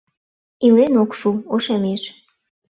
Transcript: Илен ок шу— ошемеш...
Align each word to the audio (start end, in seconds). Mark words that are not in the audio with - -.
Илен 0.65 0.93
ок 1.03 1.11
шу— 1.19 1.31
ошемеш... 1.53 2.03